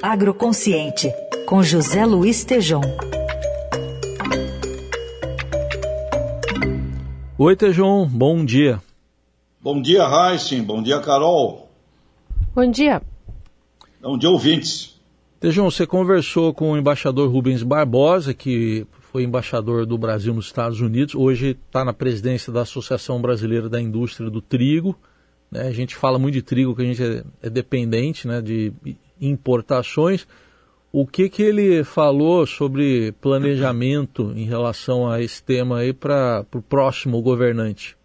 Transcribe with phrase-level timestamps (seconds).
[0.00, 1.12] Agroconsciente,
[1.44, 2.82] com José Luiz Tejom.
[7.36, 8.80] Oi, Tejom, bom dia.
[9.60, 10.62] Bom dia, Heisen.
[10.62, 11.68] Bom dia, Carol.
[12.54, 13.02] Bom dia.
[14.00, 15.00] Bom dia, ouvintes.
[15.40, 20.80] Tejão, você conversou com o embaixador Rubens Barbosa, que foi embaixador do Brasil nos Estados
[20.80, 24.96] Unidos, hoje está na presidência da Associação Brasileira da Indústria do Trigo.
[25.50, 25.62] Né?
[25.62, 28.72] A gente fala muito de trigo, que a gente é, é dependente né, de
[29.20, 30.26] importações.
[30.90, 36.62] O que, que ele falou sobre planejamento em relação a esse tema aí para o
[36.62, 37.96] próximo governante?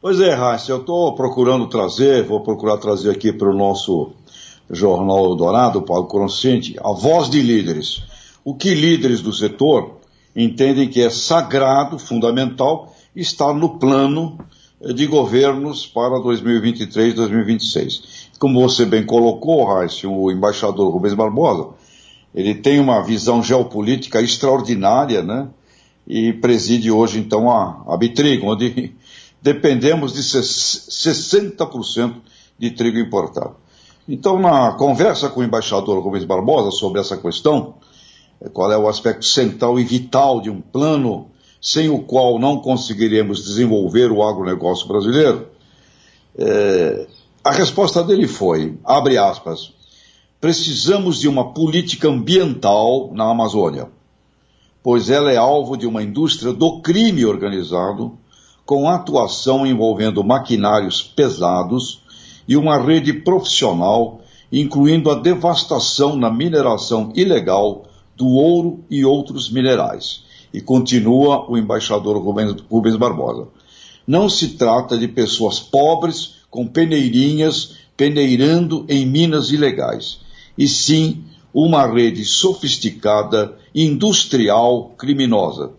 [0.00, 4.12] Pois é, Raíssa, eu estou procurando trazer, vou procurar trazer aqui para o nosso
[4.70, 8.02] Jornal Eldorado, Paulo Consciente, a voz de líderes.
[8.44, 10.00] O que líderes do setor
[10.34, 14.38] entendem que é sagrado, fundamental, estar no plano
[14.94, 18.21] de governos para 2023 2026.
[18.38, 21.70] Como você bem colocou, Raíssa, o embaixador Rubens Barbosa,
[22.34, 25.48] ele tem uma visão geopolítica extraordinária, né?
[26.06, 28.94] E preside hoje, então, a, a Bitrigo, onde
[29.40, 32.14] dependemos de 60%
[32.58, 33.56] de trigo importado.
[34.08, 37.74] Então, na conversa com o embaixador Rubens Barbosa sobre essa questão,
[38.40, 41.30] eh, qual é o aspecto central e vital de um plano
[41.62, 45.46] sem o qual não conseguiremos desenvolver o agronegócio brasileiro,
[46.36, 47.06] é,
[47.44, 49.72] a resposta dele foi, abre aspas,
[50.40, 53.88] precisamos de uma política ambiental na Amazônia,
[54.82, 58.16] pois ela é alvo de uma indústria do crime organizado,
[58.64, 62.02] com atuação envolvendo maquinários pesados
[62.46, 64.20] e uma rede profissional,
[64.52, 70.24] incluindo a devastação na mineração ilegal do ouro e outros minerais.
[70.54, 73.48] E continua o embaixador Rubens, Rubens Barbosa.
[74.06, 80.20] Não se trata de pessoas pobres com peneirinhas peneirando em minas ilegais,
[80.56, 85.72] e sim uma rede sofisticada, industrial, criminosa.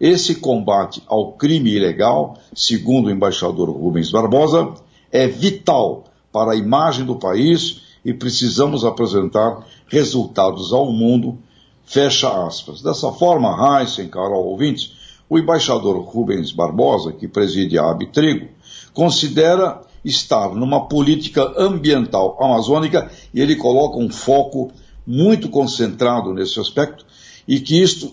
[0.00, 4.74] Esse combate ao crime ilegal, segundo o embaixador Rubens Barbosa,
[5.12, 11.38] é vital para a imagem do país e precisamos apresentar resultados ao mundo.
[11.84, 12.80] Fecha aspas.
[12.80, 14.92] Dessa forma, Heisen, Carol ouvintes,
[15.28, 18.48] o embaixador Rubens Barbosa, que preside a Abitrigo,
[18.94, 24.70] considera estar numa política ambiental amazônica e ele coloca um foco
[25.06, 27.04] muito concentrado nesse aspecto
[27.46, 28.12] e que isto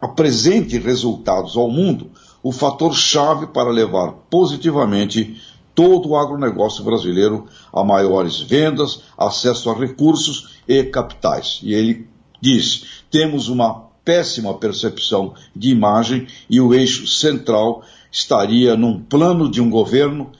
[0.00, 2.10] apresente resultados ao mundo,
[2.42, 5.40] o fator chave para levar positivamente
[5.74, 11.60] todo o agronegócio brasileiro a maiores vendas, acesso a recursos e capitais.
[11.62, 12.08] E ele
[12.40, 19.60] diz: temos uma péssima percepção de imagem e o eixo central estaria num plano de
[19.60, 20.30] um governo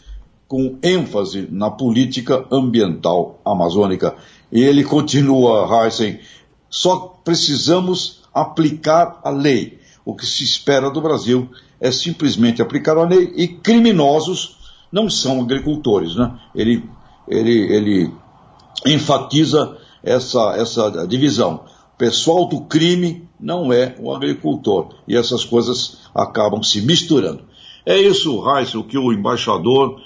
[0.49, 4.15] com ênfase na política ambiental amazônica.
[4.51, 6.21] E ele continua, Heisen,
[6.71, 9.79] só precisamos aplicar a lei.
[10.05, 14.57] O que se espera do Brasil é simplesmente aplicar a lei e criminosos
[14.93, 16.15] não são agricultores.
[16.15, 16.33] Né?
[16.55, 16.85] Ele,
[17.27, 18.13] ele, ele
[18.87, 21.65] enfatiza essa, essa divisão.
[21.95, 24.95] O pessoal do crime não é o agricultor.
[25.09, 27.45] E essas coisas acabam se misturando.
[27.85, 30.01] É isso, Raíssa, o que o embaixador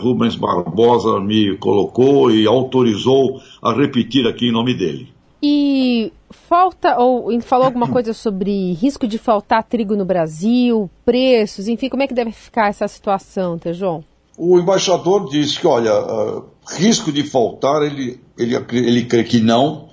[0.00, 5.08] Rubens Barbosa me colocou e autorizou a repetir aqui em nome dele.
[5.42, 11.88] E falta, ou falou alguma coisa sobre risco de faltar trigo no Brasil, preços, enfim,
[11.88, 14.02] como é que deve ficar essa situação, Tejon?
[14.38, 19.88] O embaixador disse que, olha, uh, risco de faltar, ele, ele, ele crê que não.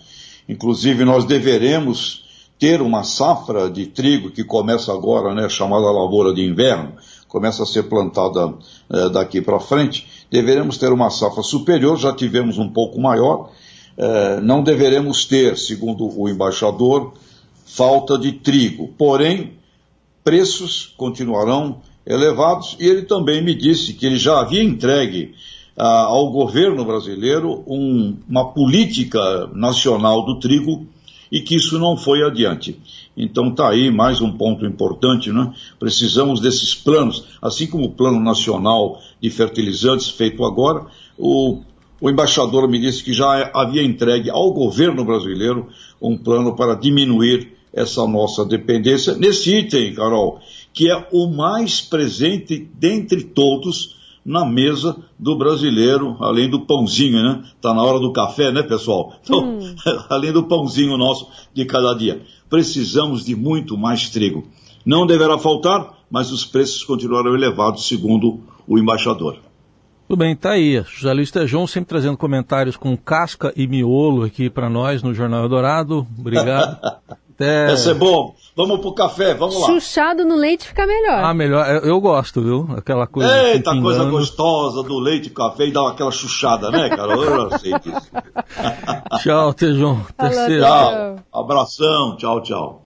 [0.50, 2.24] Inclusive, nós deveremos
[2.60, 6.94] ter uma safra de trigo que começa agora, né, chamada lavoura de inverno,
[7.34, 10.06] começa a ser plantada uh, daqui para frente.
[10.30, 13.50] Deveremos ter uma safra superior, já tivemos um pouco maior.
[13.98, 17.12] Uh, não deveremos ter, segundo o embaixador,
[17.66, 18.94] falta de trigo.
[19.00, 19.54] Porém,
[20.24, 25.34] preços continuarão elevados, e ele também me disse que ele já havia entregue
[25.76, 30.86] ah, ao governo brasileiro um, uma política nacional do trigo
[31.34, 32.80] e que isso não foi adiante.
[33.18, 35.52] Então está aí mais um ponto importante, né?
[35.80, 40.86] Precisamos desses planos, assim como o Plano Nacional de Fertilizantes feito agora,
[41.18, 41.62] o,
[42.00, 45.70] o embaixador me disse que já havia entregue ao governo brasileiro
[46.00, 49.16] um plano para diminuir essa nossa dependência.
[49.16, 50.40] Nesse item, Carol,
[50.72, 53.96] que é o mais presente dentre todos
[54.26, 57.44] na mesa do brasileiro, além do pãozinho, né?
[57.62, 59.14] Tá na hora do café, né, pessoal?
[59.24, 59.76] Então, hum.
[60.10, 62.22] além do pãozinho nosso de cada dia.
[62.50, 64.48] Precisamos de muito mais trigo.
[64.86, 69.38] Não deverá faltar, mas os preços continuarão elevados, segundo o embaixador.
[70.08, 70.84] Tudo bem, tá aí.
[70.88, 71.32] José Luiz
[71.68, 76.06] sempre trazendo comentários com casca e miolo aqui para nós no Jornal Eldorado.
[76.20, 76.78] Obrigado.
[77.34, 77.68] Até...
[77.68, 78.36] Vai ser bom.
[78.56, 79.68] Vamos pro café, vamos lá.
[79.68, 81.24] Chuchado no leite fica melhor.
[81.24, 81.68] Ah, melhor.
[81.68, 82.68] Eu, eu gosto, viu?
[82.78, 83.48] Aquela coisa.
[83.48, 87.14] Eita, assim, coisa gostosa do leite e café e dá aquela chuchada, né, cara?
[87.14, 88.12] Eu já sei disso.
[89.24, 90.02] tchau, Tejon.
[90.18, 91.16] Tchau.
[91.34, 92.16] Abração.
[92.18, 92.82] Tchau, tchau.